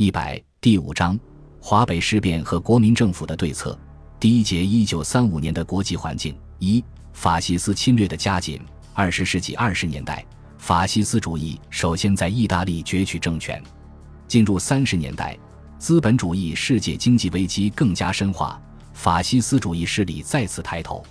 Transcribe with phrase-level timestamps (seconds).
[0.00, 1.20] 一百第五章
[1.60, 3.78] 华北事变和国民政府的对策。
[4.18, 8.58] 第一节一九三五年的国际环境一法西斯侵略的加紧。
[8.94, 10.24] 二十世纪二十年代，
[10.56, 13.62] 法西斯主义首先在意大利攫取政权。
[14.26, 15.38] 进入三十年代，
[15.78, 18.58] 资本主义世界经济危机更加深化，
[18.94, 21.04] 法西斯主义势力再次抬头。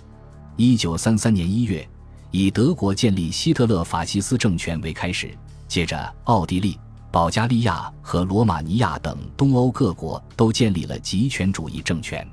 [0.56, 1.88] 一九三三年一月，
[2.32, 5.32] 以德国建立希特勒法西斯政权为开始，
[5.68, 6.76] 接着奥地利。
[7.10, 12.26] 保加利亚和罗马尼亚等东欧各国都建立了极权主义政权。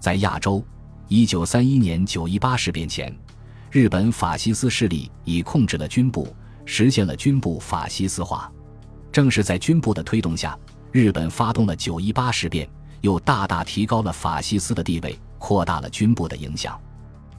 [0.00, 0.64] 在亚洲，
[1.08, 3.14] 一九三一年九一八事变前，
[3.70, 8.50] 日本法西斯势力已控制了军部，实现了军部法西斯化。
[9.12, 10.58] 正是在军部的推动下，
[10.92, 12.66] 日本发动了九一八事变，
[13.02, 16.80] 又大大提高了法西斯的地位，扩大了军部的影响。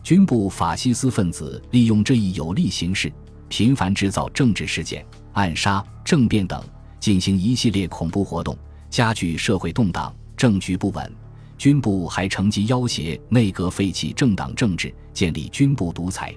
[0.03, 3.11] 军部法西斯分子利用这一有利形势。
[3.49, 5.05] 频繁制造政治事件、
[5.37, 6.59] 暗杀、政变等，
[6.99, 8.57] 进行一系列恐怖活动，
[8.89, 11.15] 加剧社会动荡、政局不稳。
[11.59, 16.33] 军部还乘机要挟内阁废弃政党政治，建立军部独裁。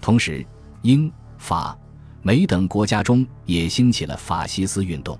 [0.00, 0.44] 同时，
[0.82, 1.78] 英、法、
[2.20, 5.16] 美等国家中也兴起了法西斯运动。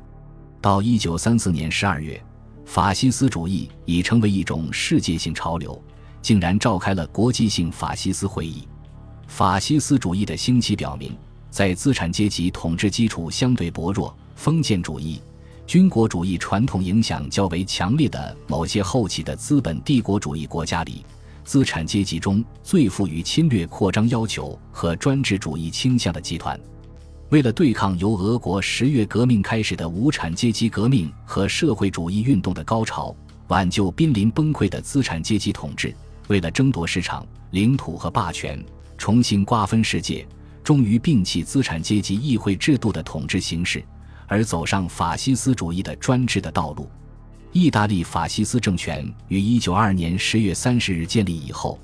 [0.61, 2.21] 到一九三四年十二月，
[2.65, 5.81] 法西斯主义已成为一种世界性潮流，
[6.21, 8.67] 竟然召开了国际性法西斯会议。
[9.29, 11.17] 法西斯主义的兴起表明，
[11.53, 15.21] 在资产阶级统治基础相对薄弱、封建主义、
[15.67, 21.05] 军国主义传统影响较为强烈的某些后起的资本帝国主义国家里，
[21.45, 26.59] 资产阶级中最富于侵略扩张要求和专制主义倾向的集团，
[27.29, 33.15] 为了对抗由俄国十月革命开始的无产阶级革命和社会主义运动的高潮，
[33.49, 35.95] 挽救濒临崩溃的资产阶级统治，
[36.29, 38.59] 为了争夺市场、领土和霸权。
[38.99, 40.25] 重新瓜分世界，
[40.63, 43.85] 终于摒弃资产阶级议会制度的统治形式，
[44.27, 46.89] 而走上法西斯主义的专制的道路。
[47.53, 51.79] 意大利法西斯政权于一九二年十月三十日建立以后，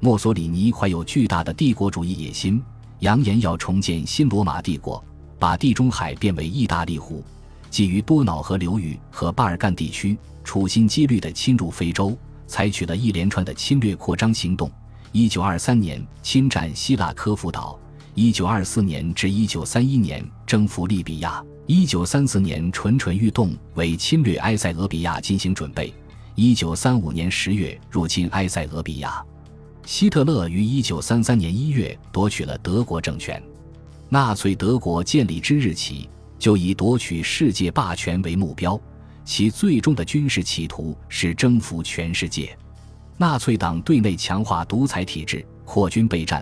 [0.00, 2.62] 墨索里尼怀有巨大的帝国主义野心，
[2.98, 5.02] 扬言要重建新罗马帝国，
[5.38, 7.24] 把地中海变为意大利湖，
[7.70, 12.14] 基于多瑙河流域和巴尔干地区，处心积虑地侵入非洲，
[12.46, 14.70] 采取了一连串的侵略扩张行动。
[15.12, 17.78] 一九二三年侵占希腊科孚岛，
[18.16, 25.92] 一九二四年至一九三一年征服利比亚，一九三四年蠢蠢欲动，为侵略埃塞俄比亚进行准备。
[26.36, 29.20] 一九三五年十月入侵埃塞俄比亚，
[29.84, 33.42] 希特勒于一九三三年一月夺取了德国政权。
[34.08, 36.08] 纳粹德国建立之日起，
[36.38, 38.80] 就以夺取世界霸权为目标，
[39.24, 42.56] 其最终的军事企图是征服全世界。
[43.16, 46.40] 纳粹党对内强化独裁体制，扩军备战；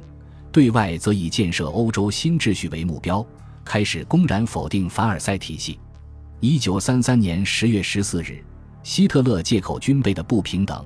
[0.53, 3.25] 对外则以建设欧洲新秩序为目标，
[3.65, 5.81] 开始公然否定凡尔赛体系。
[6.41, 8.45] 一九三三年十月十四日，
[8.83, 10.85] 希特勒借口军备的不平等，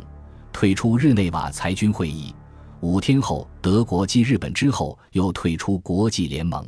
[0.52, 2.32] 退出日内瓦裁军会议。
[2.80, 6.64] 五天后，德国继日本之后又退出国际联盟。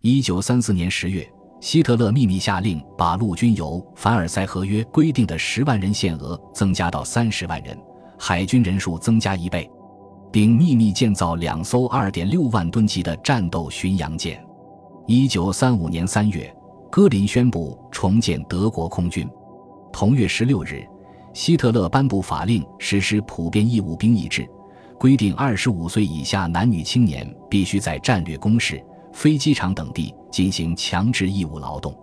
[0.00, 1.28] 一九三四年十月，
[1.60, 7.76] 希特勒秘密下令把陆军由凡尔赛合约规定的十万人限额增加到三十万人。
[8.18, 9.68] 海军人数增加一倍，
[10.32, 14.42] 并秘密建造两艘二点六万吨级的战斗巡洋舰。
[15.06, 16.52] 一九三五年三月，
[16.90, 19.28] 戈林宣布重建德国空军。
[19.92, 20.82] 同月十六日，
[21.34, 24.48] 希特勒颁布法令，实施普遍义务兵役制，
[24.98, 28.82] 规定二十五岁以下男女青年必须在战略工事、
[29.12, 31.94] 飞机场等地进行强制义务劳动。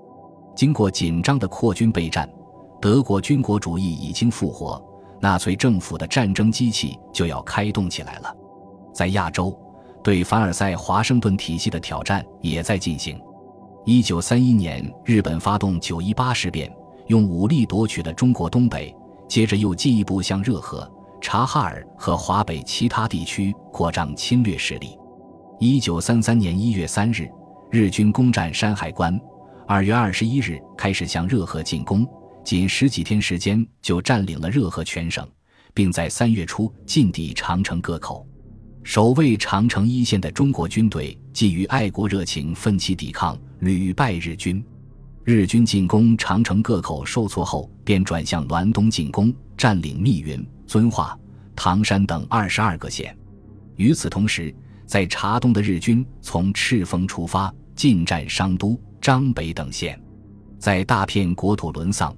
[0.56, 2.30] 经过紧张的扩军备战，
[2.80, 4.80] 德国军国主义已经复活。
[5.22, 8.35] 纳粹政府的战争机器就要开动起来了，
[8.94, 9.57] 在亚洲，
[10.03, 13.19] 对凡尔赛华盛顿体系的挑战也在进行。
[13.85, 16.72] 一九三一年，日本发动九一八事变，
[17.07, 18.96] 用武力夺取了中国东北，
[19.28, 24.97] 接着又进一步向热河、察哈尔和华北其他地区扩张侵略势力。
[25.59, 27.28] 一九三三年一月三日，
[27.69, 29.19] 日军攻占山海关，
[29.68, 32.07] 二月二十一日开始向热河进攻。
[32.44, 35.28] 仅十几天时间就占领了热河全省，
[35.74, 38.28] 并在三月初进抵长城各口。
[38.84, 44.63] 守卫长城一线的中国军队基于爱国热情奋起抵抗，屡败日军。
[45.24, 51.16] 日军进攻长城各口受挫后，便转向滦东进攻，占领密云、遵化、
[51.56, 53.16] 唐山等二十二个县。
[53.75, 54.52] 与此同时，
[54.88, 60.02] 在察东的日军从赤峰出发，进占商都、张北等县，
[60.58, 62.16] 在大片国土沦丧。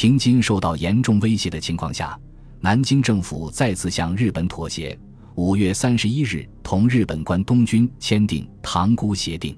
[0.00, 2.16] 平津受到严重威胁的情况下，
[2.60, 4.96] 南京政府再次向日本妥协。
[5.34, 9.52] 五月三十一日，同日本关东军签订《塘沽协定》。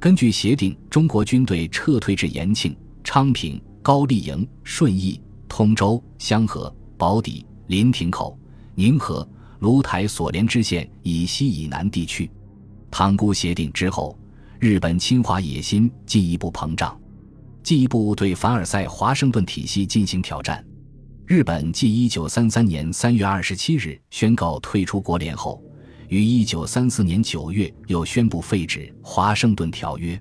[0.00, 8.36] 根据协定，中国军队撤退至延庆、昌平、高丽营、顺义、通州、香河、宝坻、临亭口、
[8.74, 9.24] 宁河、
[9.60, 12.28] 芦台所连支线以西以南地区。
[12.90, 14.18] 塘沽协定之后，
[14.58, 16.97] 日本侵华野心进一步膨胀，
[17.68, 20.64] 进一步对凡尔赛华盛顿体系进行挑战。
[21.26, 25.62] 日本继一九三三年三月二十七日宣告退出国联后，
[26.08, 30.16] 于一九三四年九月又宣布废止《华盛顿条约》。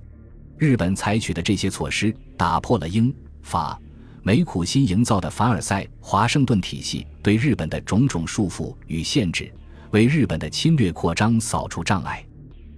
[0.58, 3.80] 日本采取的这些措施，打破了英法
[4.24, 9.50] 美苦心营造的凡尔赛华盛顿体系对日本的种种束缚与限制，
[9.92, 12.22] 为日本的侵略扩张扫除障碍。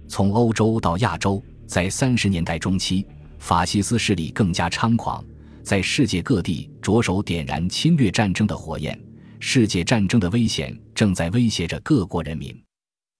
[0.06, 3.04] 从欧洲到亚洲，在三十年代中期，
[3.40, 5.24] 法西斯势力更加猖狂。
[5.62, 8.98] 在世界各地着手点燃侵略战争的火焰，
[9.40, 12.56] 世界战争的危险正在威胁着各国人民。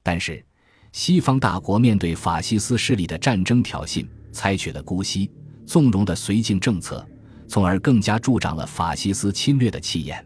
[0.02, 0.44] 但是，
[0.93, 5.31] 西方大国面对法西斯势力的战争挑衅，采取了姑息、
[5.67, 7.06] 纵容的绥靖政策，
[7.46, 10.25] 从而更加助长了法西斯侵略的气焰。